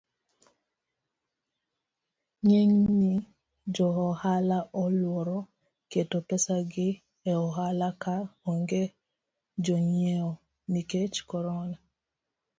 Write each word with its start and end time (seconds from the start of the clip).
Ng'eny 2.43 3.11
jo 3.73 3.87
ohala 4.07 4.57
luoro 4.99 5.39
keto 5.91 6.17
pesagi 6.27 6.89
eohala 7.31 7.87
ka 8.03 8.15
onge 8.51 8.83
jonyiewo 9.63 10.31
nikech 10.71 11.15
corona. 11.29 11.77